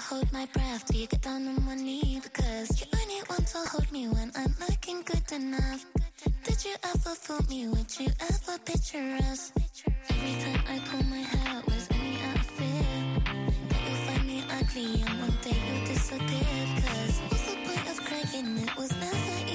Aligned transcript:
hold 0.00 0.32
my 0.32 0.46
breath? 0.52 0.84
till 0.86 1.00
you 1.00 1.06
get 1.06 1.20
down 1.22 1.46
on 1.46 1.66
one 1.66 1.84
knee? 1.84 2.20
Because 2.22 2.80
you 2.80 2.86
only 3.00 3.22
want 3.28 3.46
to 3.46 3.58
hold 3.68 3.90
me 3.92 4.08
when 4.08 4.32
I'm 4.34 4.54
looking 4.68 5.02
good 5.02 5.30
enough. 5.32 5.84
Did 6.44 6.64
you 6.64 6.74
ever 6.84 7.14
fool 7.14 7.40
me? 7.48 7.68
Would 7.68 8.00
you 8.00 8.08
ever 8.20 8.58
picture 8.64 9.18
us? 9.30 9.52
Every 10.08 10.34
time 10.42 10.62
I 10.68 10.78
pull 10.88 11.02
my 11.04 11.18
hair 11.32 11.62
was 11.66 11.86
any 11.90 12.16
out 12.28 12.36
of 12.36 12.46
fear? 12.46 12.84
That 13.68 13.80
you'll 13.86 14.02
find 14.08 14.26
me 14.26 14.42
ugly 14.58 15.02
and 15.02 15.20
one 15.20 15.36
day 15.42 15.56
you'll 15.66 15.86
disappear. 15.86 16.56
Cause 16.84 17.14
what's 17.28 17.46
the 17.50 17.56
point 17.66 17.86
of 17.92 17.98
crying? 18.04 18.58
It 18.58 18.76
was 18.76 18.90
never 18.96 19.49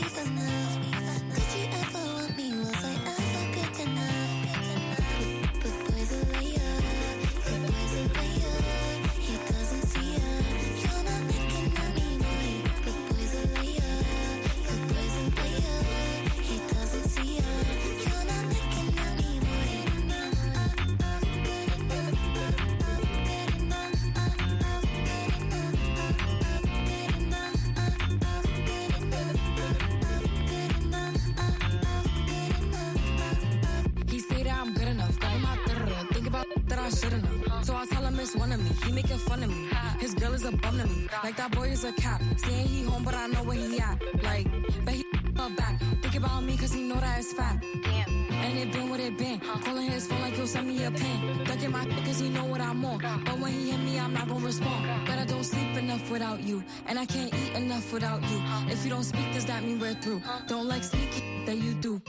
I 36.86 36.90
should've 36.90 37.24
known. 37.24 37.64
So 37.64 37.76
I 37.76 37.86
tell 37.88 38.04
him 38.04 38.20
it's 38.20 38.36
one 38.36 38.52
of 38.52 38.60
me. 38.64 38.70
He 38.86 38.92
making 38.92 39.18
fun 39.18 39.42
of 39.42 39.50
me. 39.50 39.68
His 40.00 40.14
girl 40.14 40.34
is 40.34 40.46
a 40.46 40.52
bum 40.52 40.78
to 40.78 40.86
me. 40.86 41.08
Like 41.24 41.36
that 41.38 41.52
boy 41.52 41.70
is 41.70 41.84
a 41.84 41.92
cop. 41.92 42.22
Saying 42.38 42.68
he 42.68 42.84
home, 42.84 43.04
but 43.04 43.16
I 43.16 43.26
know 43.26 43.44
where 43.44 43.58
he 43.58 43.80
at. 43.80 44.00
Like, 44.22 44.48
but 44.86 44.94
he 44.94 45.04
her 45.36 45.50
back. 45.56 45.82
Think 46.04 46.16
about 46.16 46.44
me 46.44 46.56
cause 46.56 46.74
he 46.74 46.84
know 46.84 47.00
that 47.00 47.18
it's 47.18 47.34
fat. 47.34 47.60
Damn. 47.84 48.08
And 48.30 48.60
it 48.60 48.72
been 48.72 48.92
what 48.92 49.00
it 49.00 49.18
been. 49.18 49.40
Calling 49.40 49.90
his 49.90 50.06
phone 50.06 50.22
like 50.22 50.36
he'll 50.36 50.46
send 50.46 50.68
me 50.68 50.84
a 50.84 50.92
pin. 50.92 51.44
Ducking 51.46 51.72
my 51.72 51.86
cause 52.06 52.20
he 52.20 52.30
know 52.30 52.46
what 52.46 52.62
I'm 52.62 52.86
on. 52.86 53.00
But 53.26 53.40
when 53.40 53.52
he 53.52 53.72
hit 53.72 53.80
me, 53.80 54.00
I'm 54.00 54.14
not 54.14 54.28
gonna 54.28 54.46
respond. 54.46 55.08
But 55.08 55.18
I 55.18 55.26
don't 55.26 55.44
sleep 55.44 55.76
enough 55.78 56.12
without 56.12 56.44
you. 56.44 56.64
And 56.86 57.00
I 57.00 57.06
can't 57.08 57.34
eat 57.34 57.54
enough 57.56 57.92
without 57.92 58.22
you. 58.30 58.40
If 58.70 58.84
you 58.84 58.92
don't 58.92 59.04
speak, 59.04 59.34
does 59.34 59.46
that 59.46 59.64
mean 59.64 59.80
we're 59.80 59.96
through? 59.96 60.22
Don't 60.48 60.68
like 60.68 60.84
sneaky 60.84 61.46
that 61.48 61.58
you 61.58 61.74
do. 61.74 62.00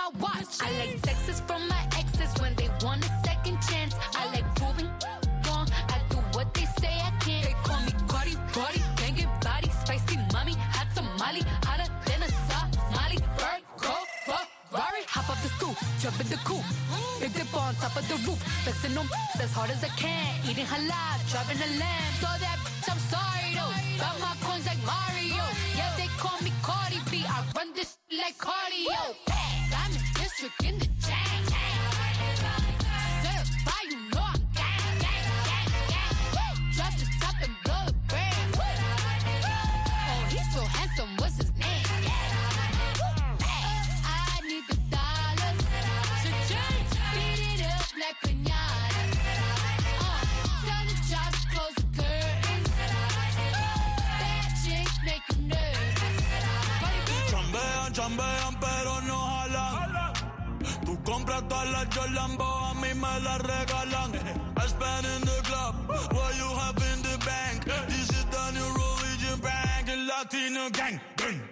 My 0.00 0.08
watch. 0.20 0.52
I 0.60 0.70
like 0.78 1.02
texts 1.02 1.42
from 1.46 1.68
my 1.68 1.82
exes 2.00 2.32
when 2.40 2.54
they 2.54 2.68
want 2.84 3.04
a 3.04 3.10
second 3.24 3.58
chance. 3.68 3.94
I 4.20 4.24
like 4.34 4.48
proving 4.56 4.88
wrong. 5.44 5.66
I 5.94 5.98
do 6.10 6.18
what 6.36 6.48
they 6.54 6.66
say 6.80 6.94
I 7.08 7.12
can't. 7.24 7.44
They 7.46 7.56
call 7.66 7.80
me 7.86 7.92
Cardi, 8.08 8.34
Cardi, 8.56 8.80
banging 8.96 9.32
body, 9.44 9.70
spicy 9.82 10.16
mommy, 10.32 10.54
hot 10.76 10.88
tamale, 10.96 11.42
hotter 11.66 11.88
than 12.06 12.20
a 12.26 12.30
Somali. 12.48 13.18
Virgo, 13.40 13.94
Ferrari, 14.26 15.02
hop 15.14 15.28
up 15.32 15.38
the 15.44 15.50
stoop, 15.56 15.76
jump 16.00 16.20
in 16.22 16.28
the 16.34 16.40
coupe. 16.48 16.70
Big 17.20 17.32
dip 17.34 17.54
on 17.54 17.74
top 17.76 17.94
of 18.00 18.04
the 18.08 18.16
roof, 18.26 18.40
flexing 18.64 18.96
on 18.96 19.06
as 19.44 19.52
hard 19.52 19.70
as 19.70 19.84
I 19.84 19.90
can. 20.02 20.30
Eating 20.48 20.68
halal, 20.72 21.18
driving 21.30 21.60
a 21.66 21.70
lamb. 21.82 22.12
So 22.22 22.28
that 22.44 22.58
bitch, 22.64 22.88
I'm 22.92 23.02
sorry 23.12 23.50
though. 23.58 23.74
Got 24.02 24.16
my 24.24 24.34
coins 24.44 24.66
like 24.70 24.82
Mario. 24.92 25.44
Yeah, 25.76 25.92
they 25.98 26.08
call 26.22 26.38
me 26.40 26.52
Cardi 26.62 27.00
B. 27.10 27.24
I 27.28 27.44
run 27.56 27.68
this 27.74 27.98
like 28.10 28.38
cardio. 28.38 29.00
Diamond 29.26 29.49
the 30.40 30.89
Tú 61.20 61.26
compras 61.26 61.48
todas 61.48 61.70
las 61.70 61.86
Jolambo, 61.94 62.44
a 62.44 62.74
mí 62.74 62.94
me 62.94 63.20
las 63.20 63.40
regalan. 63.42 64.14
I 64.56 64.66
spend 64.66 65.06
in 65.06 65.20
the 65.20 65.42
club, 65.42 65.74
what 66.12 66.34
you 66.34 66.48
have 66.56 66.76
in 66.78 67.02
the 67.02 67.18
bank. 67.24 67.64
This 67.88 68.08
is 68.08 68.24
the 68.24 68.52
new 68.52 68.64
religion 68.64 69.38
bank, 69.40 69.88
el 69.88 70.06
Latino 70.06 70.70
gang. 70.70 70.98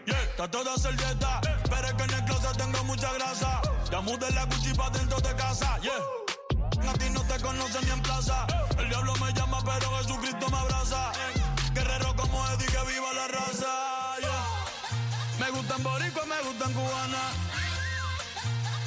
Yeah, 0.07 0.17
trato 0.37 0.65
de 0.65 0.71
hacer 0.71 0.97
dieta, 0.97 1.41
pero 1.69 1.87
es 1.87 1.95
que 1.95 2.03
en 2.03 2.15
el 2.15 2.25
closet 2.25 2.57
tengo 2.57 2.85
mucha 2.85 3.13
grasa. 3.13 3.61
Ya 3.91 4.01
mudé 4.01 4.31
la 4.33 4.47
Gucci 4.47 4.73
pa' 4.73 4.89
dentro 4.91 5.21
de 5.21 5.35
casa, 5.35 5.79
yeah. 5.83 5.93
A 6.89 7.11
no 7.11 7.23
te 7.25 7.39
conocen 7.43 7.85
ni 7.85 7.91
en 7.91 8.01
plaza. 8.01 8.47
El 8.79 8.89
diablo 8.89 9.13
me 9.17 9.33
llama, 9.35 9.59
pero 9.67 9.99
Jesucristo 9.99 10.49
me 10.49 10.57
abraza. 10.57 11.13
Guerrero 11.75 12.17
como 12.17 12.43
Eddie, 12.53 12.67
que 12.67 12.85
viva 12.91 13.13
la 13.13 13.29
raza, 13.29 14.17
yeah. 14.21 14.45
Me 15.39 15.51
gustan 15.51 15.83
boricua, 15.83 16.25
me 16.25 16.49
gustan 16.49 16.73
cubana. 16.73 17.68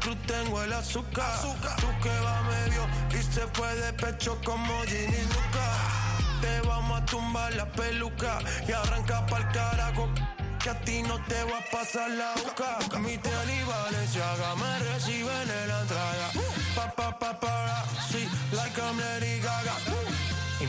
Cruz 0.00 0.16
tengo 0.26 0.62
el 0.62 0.72
azúcar. 0.72 1.40
Tú 1.42 1.88
que 2.02 2.20
va 2.20 2.42
medio 2.42 2.86
y 3.10 3.22
se 3.22 3.40
cuerpo 3.40 3.66
de 3.66 3.92
pecho 3.92 4.38
como 4.44 4.82
Ginny 4.82 5.22
Luca. 5.34 5.66
Te 6.40 6.60
vamos 6.66 7.00
a 7.00 7.04
tumbar 7.04 7.54
la 7.54 7.66
peluca 7.72 8.38
y 8.66 8.72
arranca 8.72 9.24
pa'l 9.26 9.46
carajo. 9.52 10.08
Que 10.62 10.70
a 10.70 10.80
ti 10.80 11.02
no 11.02 11.18
te 11.24 11.42
va 11.44 11.58
a 11.58 11.70
pasar 11.70 12.10
la 12.10 12.34
boca. 12.34 12.98
Mi 12.98 13.18
tele 13.18 13.64
Valenciaga 13.64 14.54
me 14.56 14.78
reciben 14.90 15.50
en 15.50 15.68
la 15.68 15.80
entrada. 15.80 16.30
Pa, 16.74 16.90
pa, 16.96 17.18
pa, 17.18 17.40
para, 17.40 17.84
sí, 18.10 18.28
like 18.52 18.80
I'm 18.80 18.98
Lady 18.98 19.40
Gaga. 19.40 20.01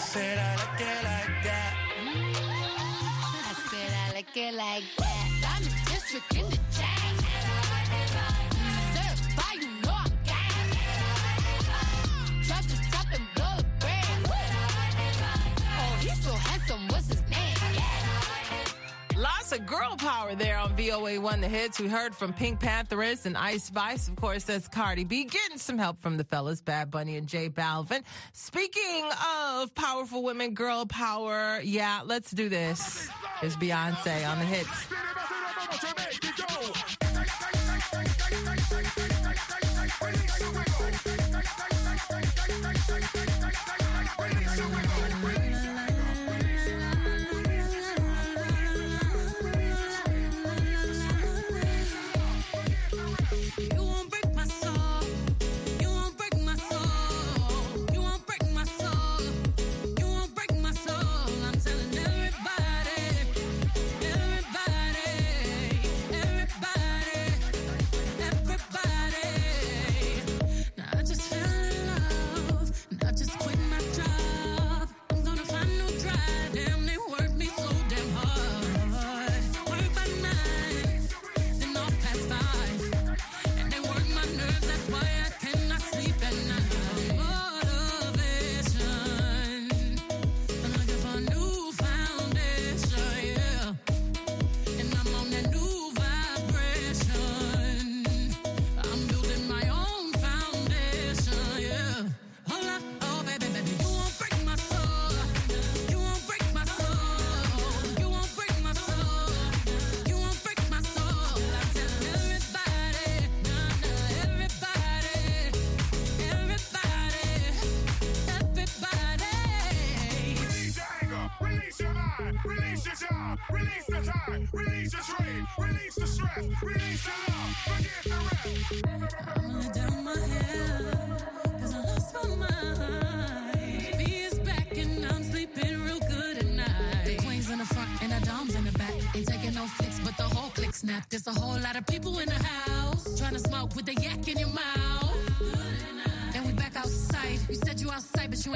I 0.00 0.02
said 0.02 0.38
I 0.38 0.56
like 0.56 0.80
it 0.80 1.04
like 1.04 1.44
that. 1.44 1.74
I 3.44 3.52
said 3.68 3.92
I 3.92 4.14
like 4.14 4.34
it 4.34 4.54
like 4.54 4.84
that. 4.96 5.28
I'm 5.46 5.62
a 5.62 5.90
district 5.90 6.36
in 6.36 6.48
the 6.48 6.58
chat. 6.74 6.99
Lots 19.50 19.62
of 19.62 19.66
girl 19.66 19.96
power 19.96 20.36
there 20.36 20.56
on 20.58 20.76
VOA 20.76 21.20
One 21.20 21.40
The 21.40 21.48
Hits. 21.48 21.80
We 21.80 21.88
heard 21.88 22.14
from 22.14 22.32
PinkPantheress 22.32 23.26
and 23.26 23.36
Ice 23.36 23.64
Spice. 23.64 24.06
Of 24.06 24.14
course, 24.14 24.44
that's 24.44 24.68
Cardi 24.68 25.02
B 25.02 25.24
getting 25.24 25.58
some 25.58 25.76
help 25.76 26.00
from 26.00 26.16
the 26.16 26.22
fellas, 26.22 26.60
Bad 26.60 26.88
Bunny 26.88 27.16
and 27.16 27.26
J 27.26 27.50
Balvin. 27.50 28.04
Speaking 28.32 29.10
of 29.52 29.74
powerful 29.74 30.22
women, 30.22 30.54
girl 30.54 30.86
power, 30.86 31.60
yeah, 31.64 32.02
let's 32.04 32.30
do 32.30 32.48
this. 32.48 33.08
There's 33.40 33.56
Beyonce 33.56 34.30
on 34.30 34.38
The 34.38 34.44
Hits. 34.44 34.86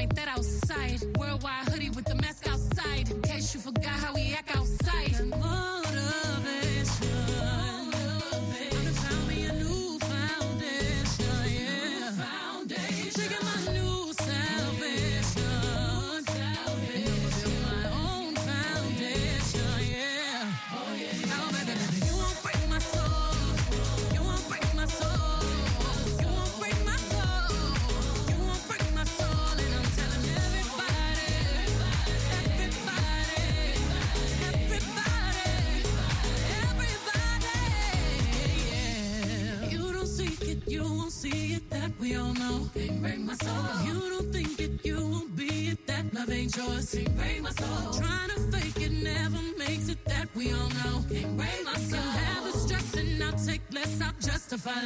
You 0.01 0.09
outside, 0.29 0.44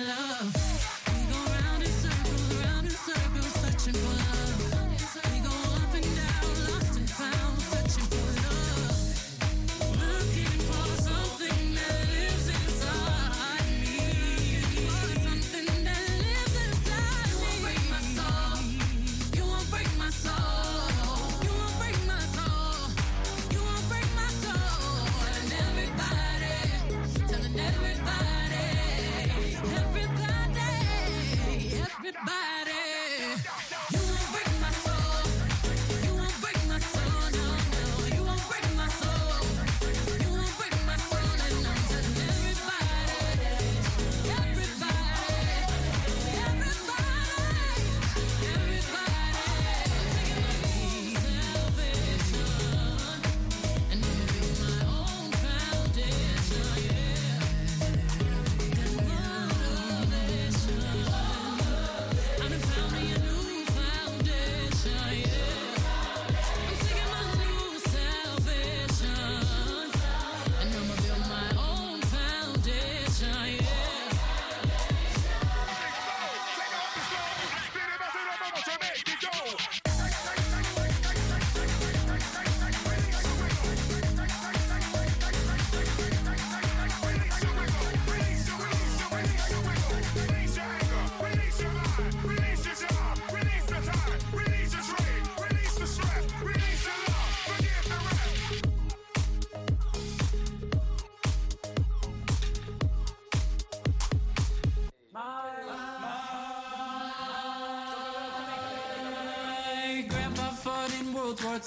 love. 0.07 0.28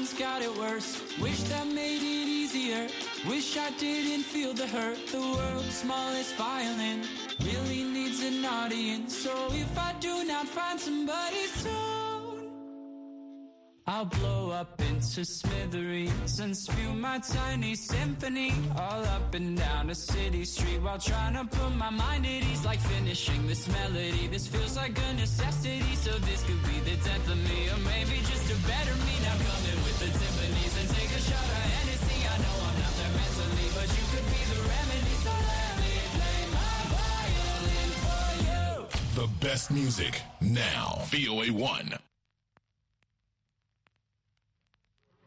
somewhere 0.00 0.18
got 0.18 0.42
it 0.42 0.56
worse. 0.56 1.02
Wish 1.20 1.42
that 1.44 1.66
made 1.66 2.00
it 2.02 2.28
easier. 2.28 2.88
Wish 3.28 3.56
I 3.56 3.70
didn't 3.72 4.22
feel 4.22 4.54
the 4.54 4.66
hurt. 4.66 4.98
The 5.08 5.20
world's 5.20 5.74
smallest 5.74 6.34
violin 6.36 7.02
really 7.44 7.84
needs 7.84 8.22
an 8.22 8.44
audience. 8.44 9.16
So 9.16 9.32
if 9.52 9.78
I 9.78 9.92
do 10.00 10.24
not 10.24 10.46
find 10.46 10.80
somebody 10.80 11.46
soon, 11.46 11.99
I'll 13.92 14.04
blow 14.04 14.52
up 14.52 14.80
into 14.80 15.24
smithereens 15.24 16.38
and 16.38 16.56
spew 16.56 16.92
my 16.94 17.18
tiny 17.18 17.74
symphony 17.74 18.54
all 18.78 19.02
up 19.16 19.34
and 19.34 19.58
down 19.58 19.90
a 19.90 19.96
city 19.96 20.44
street 20.44 20.80
while 20.80 20.96
trying 20.96 21.34
to 21.34 21.44
put 21.44 21.74
my 21.74 21.90
mind 21.90 22.24
at 22.24 22.44
ease. 22.44 22.64
Like 22.64 22.78
finishing 22.78 23.48
this 23.48 23.66
melody, 23.66 24.28
this 24.28 24.46
feels 24.46 24.76
like 24.76 24.96
a 24.96 25.12
necessity. 25.14 25.96
So 25.96 26.12
this 26.30 26.40
could 26.44 26.62
be 26.70 26.78
the 26.88 26.96
death 27.02 27.26
of 27.34 27.38
me, 27.50 27.68
or 27.68 27.80
maybe 27.82 28.22
just 28.30 28.46
a 28.54 28.58
better 28.70 28.94
me. 29.06 29.14
Now 29.26 29.36
coming 29.50 29.80
with 29.82 29.98
the 29.98 30.10
timpanis 30.18 30.74
and 30.80 30.88
take 30.94 31.10
a 31.10 31.22
shot 31.26 31.48
of 31.58 31.64
Hennessy. 31.74 32.18
I 32.30 32.36
know 32.44 32.56
I'm 32.68 32.78
not 32.78 32.94
there 32.94 33.14
mentally, 33.18 33.68
but 33.74 33.88
you 33.90 34.04
could 34.14 34.26
be 34.30 34.42
the 34.54 34.60
remedy. 34.70 35.14
So 35.26 35.32
let 35.50 35.72
me 35.82 35.94
play 36.14 36.40
my 36.54 36.78
violin 36.94 37.90
for 38.06 38.22
you. 38.46 39.20
The 39.20 39.28
best 39.44 39.72
music 39.72 40.22
now. 40.40 41.02
VOA 41.10 41.50
1. 41.50 41.98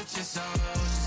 Get 0.00 0.16
your 0.16 0.24
soul. 0.24 0.99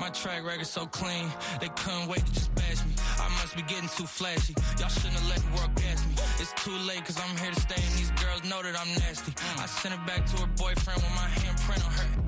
My 0.00 0.08
track 0.08 0.44
record 0.44 0.66
so 0.66 0.86
clean, 0.86 1.30
they 1.60 1.68
couldn't 1.68 2.08
wait 2.08 2.26
to 2.26 2.32
just 2.32 2.54
bash 2.54 2.84
me. 2.84 2.92
I 3.18 3.28
must 3.40 3.54
be 3.54 3.62
getting 3.62 3.88
too 3.90 4.06
flashy. 4.06 4.54
Y'all 4.78 4.88
shouldn't 4.88 5.14
have 5.14 5.28
let 5.28 5.38
the 5.38 5.50
me. 5.58 5.81
Too 6.56 6.70
late, 6.86 7.04
cause 7.04 7.18
I'm 7.18 7.36
here 7.38 7.50
to 7.50 7.60
stay, 7.60 7.74
and 7.74 7.94
these 7.98 8.10
girls 8.12 8.44
know 8.44 8.62
that 8.62 8.78
I'm 8.78 8.88
nasty. 8.94 9.32
I 9.58 9.66
sent 9.66 9.94
it 9.94 10.06
back 10.06 10.24
to 10.26 10.36
her 10.42 10.46
boyfriend 10.56 11.02
with 11.02 11.14
my 11.16 11.28
handprint 11.42 11.84
on 11.84 11.92
her. 11.92 12.22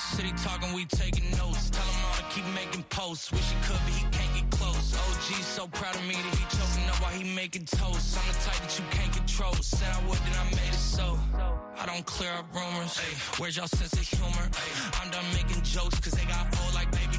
City 0.00 0.32
talking, 0.42 0.72
we 0.72 0.84
taking 0.86 1.30
notes. 1.36 1.70
Tell 1.70 1.84
him 1.84 2.04
all 2.06 2.14
to 2.16 2.24
keep 2.34 2.44
making 2.54 2.82
posts. 2.84 3.30
Wish 3.30 3.48
he 3.50 3.56
could, 3.62 3.78
but 3.84 3.94
he 3.94 4.02
can't 4.10 4.34
get 4.34 4.50
close. 4.50 4.94
OG 4.94 5.42
so 5.42 5.66
proud 5.68 5.94
of 5.94 6.02
me 6.02 6.14
that 6.14 6.34
he 6.34 6.44
choking 6.56 6.88
up 6.90 7.00
while 7.00 7.12
he 7.12 7.24
making 7.34 7.66
toast. 7.66 8.18
I'm 8.18 8.26
the 8.26 8.38
type 8.40 8.60
that 8.62 8.78
you 8.78 8.84
can't 8.90 9.12
control. 9.12 9.54
Said 9.54 9.94
I 9.94 10.08
would, 10.08 10.18
then 10.18 10.34
I 10.34 10.44
made 10.50 10.74
it 10.74 10.74
so. 10.74 11.18
I 11.78 11.86
don't 11.86 12.04
clear 12.06 12.32
up 12.32 12.46
rumors. 12.52 12.98
Where's 13.38 13.56
y'all 13.56 13.68
sense 13.68 13.92
of 13.92 14.00
humor? 14.00 14.50
I'm 15.00 15.10
done 15.10 15.24
making 15.34 15.62
jokes, 15.62 16.00
cause 16.00 16.12
they 16.12 16.24
got 16.24 16.46
old 16.64 16.74
like 16.74 16.90
baby. 16.90 17.18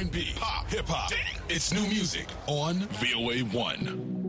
R&B, 0.00 0.32
pop, 0.36 0.66
hip 0.70 0.86
hop. 0.88 1.12
It's 1.50 1.74
new 1.74 1.86
music 1.86 2.26
on 2.46 2.76
VOA 3.00 3.40
1. 3.40 4.19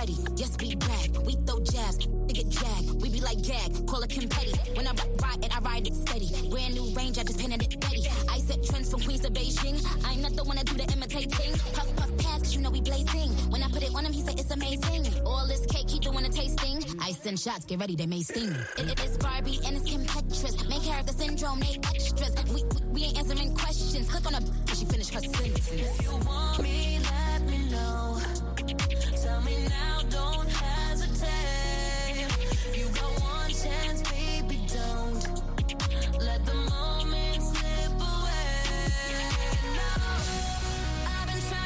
Ready. 0.00 0.16
Yes, 0.36 0.56
we 0.60 0.74
brag. 0.76 1.16
We 1.26 1.34
throw 1.46 1.60
jabs. 1.60 1.98
To 1.98 2.32
get 2.32 2.48
jagged. 2.48 3.02
We 3.02 3.10
be 3.10 3.20
like 3.20 3.42
gag. 3.42 3.86
Call 3.86 4.02
it 4.02 4.10
confetti. 4.10 4.54
When 4.74 4.86
I 4.86 4.92
ride 5.22 5.44
it, 5.44 5.54
I 5.54 5.60
ride 5.60 5.86
it 5.86 5.94
steady. 5.94 6.30
Brand 6.48 6.74
new 6.74 6.88
range, 6.94 7.18
I 7.18 7.22
just 7.24 7.38
painted 7.38 7.62
it 7.62 7.84
ready. 7.84 8.02
I 8.28 8.38
set 8.38 8.64
trends 8.64 8.90
from 8.90 9.00
Queens 9.02 9.20
to 9.20 9.30
Beijing. 9.30 9.76
I'm 10.06 10.22
not 10.22 10.34
the 10.36 10.44
one 10.44 10.56
to 10.56 10.64
do 10.64 10.74
the 10.74 10.86
imitating. 10.92 11.52
Puff, 11.76 11.96
puff, 11.96 12.16
pass, 12.18 12.38
cause 12.38 12.54
you 12.54 12.62
know 12.62 12.70
we 12.70 12.80
blazing. 12.80 13.30
When 13.52 13.62
I 13.62 13.68
put 13.68 13.82
it 13.82 13.94
on 13.94 14.06
him, 14.06 14.12
he 14.12 14.22
say 14.22 14.32
it's 14.32 14.50
amazing. 14.50 15.04
All 15.26 15.46
this 15.46 15.66
cake, 15.66 15.90
he 15.90 15.98
doing 15.98 16.24
a 16.24 16.30
tasting. 16.30 16.78
I 17.00 17.12
send 17.12 17.38
shots, 17.38 17.66
get 17.66 17.80
ready, 17.80 17.96
they 17.96 18.06
may 18.06 18.22
sting. 18.22 18.54
It, 18.78 18.90
it 18.92 19.04
is 19.04 19.18
Barbie 19.18 19.58
and 19.66 19.76
it's 19.76 19.84
Kim 19.90 20.04
Petras. 20.04 20.56
Main 20.68 20.80
character 20.80 21.12
syndrome, 21.12 21.60
they 21.60 21.76
extras. 21.94 22.34
We, 22.54 22.62
we, 22.62 22.80
we 22.92 23.04
ain't 23.04 23.18
answering 23.18 23.54
questions. 23.54 24.08
Click 24.08 24.26
on 24.26 24.34
a 24.34 24.40
she 24.74 24.84
finished 24.86 25.12
her 25.12 25.20
sentence. 25.20 25.70
If 25.72 26.02
you 26.02 26.16
want 26.24 26.62
me, 26.62 27.00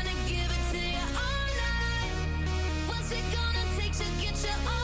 to 0.04 0.10
give 0.28 0.50
it 0.50 0.64
to 0.72 0.78
you 0.78 1.04
all 1.16 1.48
night. 1.62 2.12
What's 2.88 3.10
it 3.12 3.24
gonna 3.32 3.64
take 3.78 3.92
to 3.92 4.04
get 4.20 4.42
you 4.42 4.70
all 4.70 4.83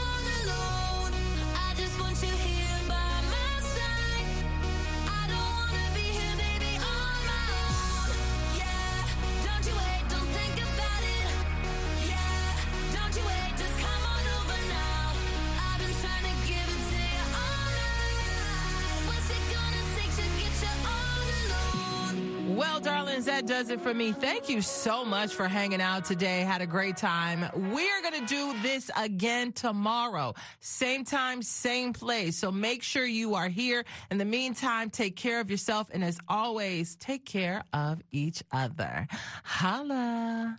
that 23.41 23.47
does 23.47 23.71
it 23.71 23.81
for 23.81 23.95
me. 23.95 24.13
Thank 24.13 24.51
you 24.51 24.61
so 24.61 25.03
much 25.03 25.33
for 25.33 25.49
hanging 25.49 25.81
out 25.81 26.05
today. 26.05 26.41
Had 26.41 26.61
a 26.61 26.67
great 26.67 26.99
time. 26.99 27.49
We're 27.73 28.03
going 28.03 28.21
to 28.21 28.27
do 28.27 28.55
this 28.61 28.91
again 28.99 29.53
tomorrow. 29.53 30.35
Same 30.61 31.05
time, 31.05 31.41
same 31.41 31.95
place. 31.95 32.37
So 32.37 32.53
make 32.53 32.83
sure 32.83 33.07
you 33.07 33.37
are 33.37 33.49
here. 33.49 33.85
In 34.11 34.19
the 34.19 34.27
meantime, 34.27 34.91
take 34.91 35.17
care 35.17 35.41
of 35.41 35.51
yourself. 35.51 35.89
And 35.91 36.05
as 36.05 36.19
always, 36.29 36.97
take 36.97 37.25
care 37.25 37.65
of 37.73 38.03
each 38.13 38.43
other. 38.53 39.07
Holla. 39.43 40.59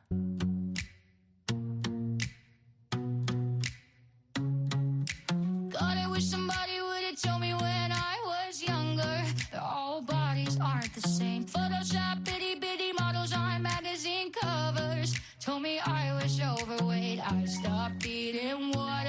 God, 5.70 5.98
I 5.98 6.08
wish 6.10 6.26
somebody 6.26 6.82
would 6.82 7.04
have 7.04 7.22
told 7.22 7.42
me 7.42 7.54
when 7.54 7.92
I 7.92 8.18
was 8.26 8.64
younger 8.64 9.22
all 9.62 10.02
bodies 10.02 10.58
aren't 10.60 10.94
the 10.94 11.02
same. 11.02 11.46
Photoshop 11.46 12.28
itty 12.28 12.51
Told 15.42 15.64
me 15.64 15.80
I 15.80 16.14
was 16.22 16.40
overweight. 16.40 17.20
I 17.20 17.46
stopped 17.46 18.06
eating. 18.06 18.74
What 18.74 19.01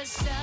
the 0.00 0.06
cellulite 0.06 0.39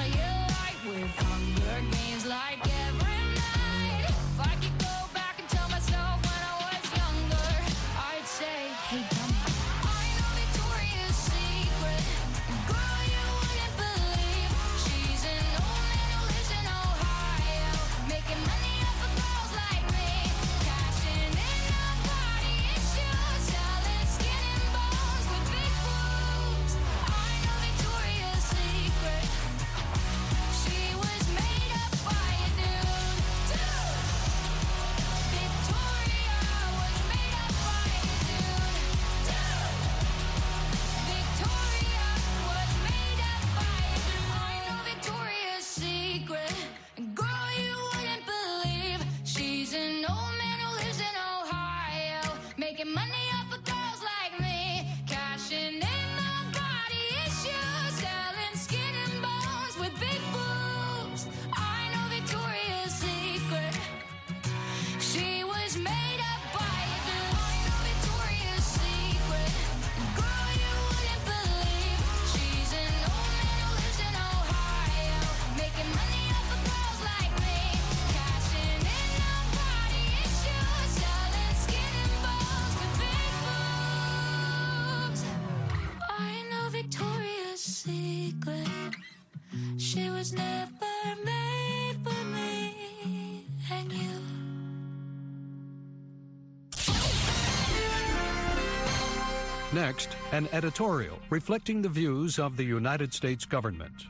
Next, 99.77 100.09
an 100.31 100.49
editorial 100.53 101.19
reflecting 101.29 101.83
the 101.83 101.87
views 101.87 102.39
of 102.39 102.57
the 102.57 102.63
United 102.63 103.13
States 103.13 103.45
government. 103.45 104.07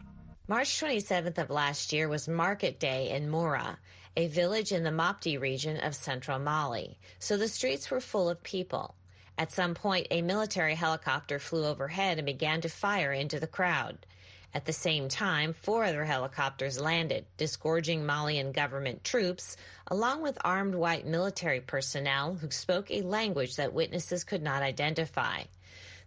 March 0.47 0.69
27th 0.79 1.37
of 1.37 1.49
last 1.49 1.91
year 1.91 2.07
was 2.07 2.29
Market 2.29 2.79
Day 2.79 3.09
in 3.09 3.29
Moura, 3.29 3.75
a 4.15 4.27
village 4.27 4.71
in 4.71 4.85
the 4.85 4.91
Mopti 4.91 5.37
region 5.37 5.75
of 5.75 5.93
central 5.93 6.39
Mali, 6.39 6.97
so 7.19 7.35
the 7.35 7.49
streets 7.49 7.91
were 7.91 7.99
full 7.99 8.29
of 8.29 8.41
people. 8.43 8.95
At 9.37 9.51
some 9.51 9.73
point, 9.73 10.07
a 10.09 10.21
military 10.21 10.73
helicopter 10.73 11.37
flew 11.37 11.65
overhead 11.65 12.17
and 12.17 12.25
began 12.25 12.61
to 12.61 12.69
fire 12.69 13.11
into 13.11 13.37
the 13.37 13.45
crowd. 13.45 14.05
At 14.53 14.63
the 14.63 14.71
same 14.71 15.09
time, 15.09 15.51
four 15.51 15.83
other 15.83 16.05
helicopters 16.05 16.79
landed, 16.79 17.25
disgorging 17.35 18.05
Malian 18.05 18.53
government 18.53 19.03
troops, 19.03 19.57
along 19.87 20.21
with 20.21 20.37
armed 20.45 20.75
white 20.75 21.05
military 21.05 21.59
personnel 21.59 22.35
who 22.35 22.51
spoke 22.51 22.89
a 22.89 23.01
language 23.01 23.57
that 23.57 23.73
witnesses 23.73 24.23
could 24.23 24.41
not 24.41 24.63
identify. 24.63 25.43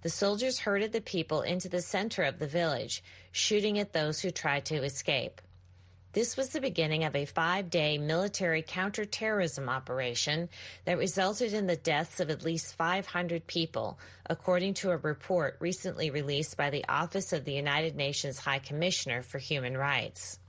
The 0.03 0.11
soldiers 0.11 0.61
herded 0.61 0.93
the 0.93 1.01
people 1.01 1.43
into 1.43 1.69
the 1.69 1.83
center 1.83 2.23
of 2.23 2.39
the 2.39 2.47
village, 2.47 3.03
shooting 3.33 3.79
at 3.79 3.93
those 3.93 4.21
who 4.21 4.31
tried 4.31 4.65
to 4.67 4.83
escape. 4.83 5.41
This 6.13 6.37
was 6.37 6.49
the 6.49 6.61
beginning 6.61 7.05
of 7.05 7.15
a 7.15 7.25
five 7.25 7.71
day 7.71 7.97
military 7.97 8.63
counterterrorism 8.63 9.69
operation 9.69 10.49
that 10.85 10.99
resulted 10.99 11.53
in 11.53 11.69
the 11.69 11.77
deaths 11.77 12.19
of 12.19 12.31
at 12.31 12.45
least 12.45 12.75
500 12.75 13.47
people, 13.47 13.97
according 14.27 14.75
to 14.75 14.91
a 14.91 14.97
report 14.97 15.57
recently 15.61 16.11
released 16.11 16.57
by 16.57 16.71
the 16.71 16.85
Office 16.89 17.33
of 17.33 17.45
the 17.45 17.53
United 17.53 17.95
Nations 17.95 18.41
High 18.41 18.59
Commissioner 18.59 19.23
for 19.23 19.39
Human 19.39 19.77
Rights. 19.77 20.40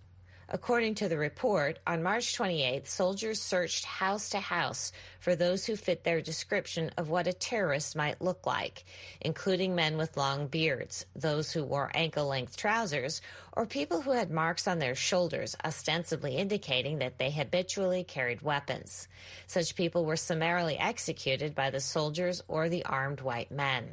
According 0.53 0.95
to 0.95 1.07
the 1.07 1.17
report, 1.17 1.79
on 1.87 2.03
March 2.03 2.37
28th, 2.37 2.87
soldiers 2.87 3.41
searched 3.41 3.85
house 3.85 4.31
to 4.31 4.41
house 4.41 4.91
for 5.21 5.33
those 5.33 5.65
who 5.65 5.77
fit 5.77 6.03
their 6.03 6.19
description 6.19 6.91
of 6.97 7.09
what 7.09 7.25
a 7.25 7.31
terrorist 7.31 7.95
might 7.95 8.21
look 8.21 8.45
like, 8.45 8.83
including 9.21 9.75
men 9.75 9.95
with 9.95 10.17
long 10.17 10.47
beards, 10.47 11.05
those 11.15 11.53
who 11.53 11.63
wore 11.63 11.89
ankle 11.93 12.27
length 12.27 12.57
trousers, 12.57 13.21
or 13.53 13.65
people 13.65 14.01
who 14.01 14.11
had 14.11 14.29
marks 14.29 14.67
on 14.67 14.79
their 14.79 14.93
shoulders, 14.93 15.55
ostensibly 15.63 16.35
indicating 16.35 16.99
that 16.99 17.17
they 17.17 17.31
habitually 17.31 18.03
carried 18.03 18.41
weapons. 18.41 19.07
Such 19.47 19.77
people 19.77 20.03
were 20.03 20.17
summarily 20.17 20.77
executed 20.77 21.55
by 21.55 21.69
the 21.69 21.79
soldiers 21.79 22.43
or 22.49 22.67
the 22.67 22.83
armed 22.83 23.21
white 23.21 23.51
men. 23.51 23.91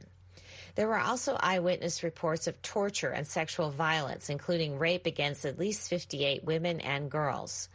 There 0.78 0.86
were 0.86 1.00
also 1.00 1.36
eyewitness 1.40 2.04
reports 2.04 2.46
of 2.46 2.62
torture 2.62 3.10
and 3.10 3.26
sexual 3.26 3.68
violence, 3.68 4.30
including 4.30 4.78
rape 4.78 5.06
against 5.06 5.44
at 5.44 5.58
least 5.58 5.90
58 5.90 6.44
women 6.44 6.78
and 6.78 7.10
girls. 7.10 7.68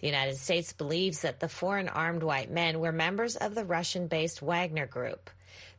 The 0.00 0.08
United 0.08 0.36
States 0.38 0.72
believes 0.72 1.22
that 1.22 1.38
the 1.38 1.48
foreign 1.48 1.88
armed 1.88 2.24
white 2.24 2.50
men 2.50 2.80
were 2.80 2.90
members 2.90 3.36
of 3.36 3.54
the 3.54 3.64
Russian 3.64 4.08
based 4.08 4.42
Wagner 4.42 4.88
Group. 4.88 5.30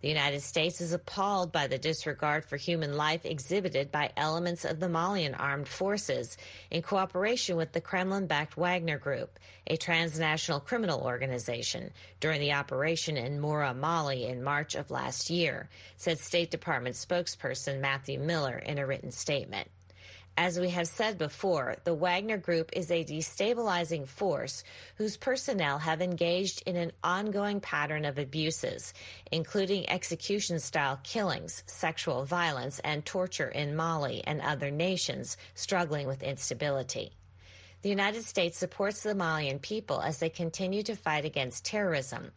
The 0.01 0.07
United 0.07 0.41
States 0.41 0.81
is 0.81 0.93
appalled 0.93 1.51
by 1.51 1.67
the 1.67 1.77
disregard 1.77 2.45
for 2.45 2.57
human 2.57 2.95
life 2.95 3.25
exhibited 3.25 3.91
by 3.91 4.11
elements 4.15 4.65
of 4.65 4.79
the 4.79 4.87
Malian 4.87 5.35
armed 5.35 5.67
forces 5.67 6.37
in 6.71 6.81
cooperation 6.81 7.57
with 7.57 7.73
the 7.73 7.81
Kremlin 7.81 8.27
backed 8.27 8.55
Wagner 8.55 8.97
Group, 8.97 9.39
a 9.67 9.77
transnational 9.77 10.59
criminal 10.59 11.01
organization, 11.01 11.91
during 12.19 12.39
the 12.39 12.53
operation 12.53 13.17
in 13.17 13.41
Moura, 13.41 13.75
Mali 13.75 14.25
in 14.25 14.43
March 14.43 14.75
of 14.75 14.91
last 14.91 15.29
year, 15.29 15.69
said 15.97 16.19
State 16.19 16.51
Department 16.51 16.95
spokesperson 16.95 17.79
Matthew 17.79 18.19
Miller 18.19 18.57
in 18.57 18.77
a 18.77 18.85
written 18.85 19.11
statement. 19.11 19.69
As 20.41 20.57
we 20.57 20.69
have 20.69 20.87
said 20.87 21.17
before, 21.17 21.75
the 21.83 21.93
Wagner 21.93 22.37
Group 22.37 22.69
is 22.71 22.89
a 22.89 23.03
destabilizing 23.03 24.07
force 24.07 24.63
whose 24.95 25.17
personnel 25.17 25.79
have 25.79 26.01
engaged 26.01 26.63
in 26.65 26.77
an 26.77 26.93
ongoing 27.03 27.59
pattern 27.59 28.05
of 28.05 28.17
abuses, 28.17 28.93
including 29.33 29.89
execution 29.89 30.59
style 30.59 30.97
killings, 31.03 31.61
sexual 31.65 32.23
violence, 32.23 32.79
and 32.85 33.05
torture 33.05 33.49
in 33.49 33.75
Mali 33.75 34.23
and 34.25 34.39
other 34.39 34.71
nations 34.71 35.35
struggling 35.55 36.07
with 36.07 36.23
instability. 36.23 37.11
The 37.81 37.89
United 37.89 38.23
States 38.23 38.57
supports 38.57 39.03
the 39.03 39.15
Malian 39.15 39.59
people 39.59 40.01
as 40.01 40.19
they 40.19 40.29
continue 40.29 40.83
to 40.83 40.95
fight 40.95 41.25
against 41.25 41.65
terrorism. 41.65 42.31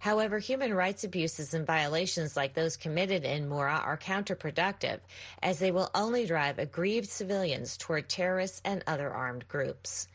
However, 0.00 0.38
human 0.38 0.74
rights 0.74 1.04
abuses 1.04 1.54
and 1.54 1.66
violations 1.66 2.36
like 2.36 2.54
those 2.54 2.76
committed 2.76 3.24
in 3.24 3.48
Moura 3.48 3.84
are 3.84 3.98
counterproductive, 3.98 5.00
as 5.42 5.58
they 5.58 5.70
will 5.70 5.90
only 5.94 6.26
drive 6.26 6.58
aggrieved 6.58 7.08
civilians 7.08 7.76
toward 7.76 8.08
terrorists 8.08 8.60
and 8.64 8.82
other 8.86 9.10
armed 9.10 9.48
groups. 9.48 10.08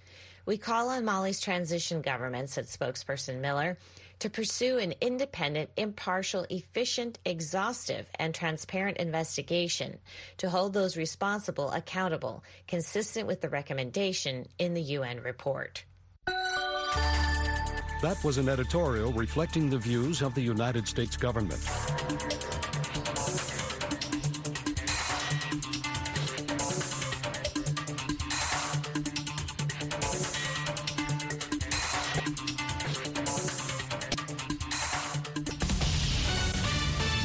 We 0.46 0.58
call 0.58 0.90
on 0.90 1.06
Mali's 1.06 1.40
transition 1.40 2.02
government, 2.02 2.50
said 2.50 2.66
spokesperson 2.66 3.40
Miller, 3.40 3.78
to 4.20 4.30
pursue 4.30 4.78
an 4.78 4.94
independent, 5.02 5.70
impartial, 5.76 6.46
efficient, 6.50 7.20
exhaustive, 7.26 8.10
and 8.16 8.34
transparent 8.34 8.98
investigation 8.98 10.00
to 10.38 10.50
hold 10.50 10.74
those 10.74 10.96
responsible 10.96 11.72
accountable, 11.72 12.44
consistent 12.68 13.28
with 13.28 13.42
the 13.42 13.50
recommendation 13.50 14.48
in 14.58 14.74
the 14.74 14.82
UN 14.82 15.22
report. 15.22 15.84
That 18.04 18.22
was 18.22 18.38
an 18.38 18.50
editorial 18.50 19.14
reflecting 19.14 19.70
the 19.70 19.78
views 19.78 20.22
of 20.22 20.36
the 20.36 20.42
United 20.42 20.86
States 20.86 21.16
government. 21.16 21.62